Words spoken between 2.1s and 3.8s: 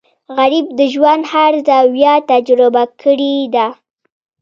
تجربه کړې ده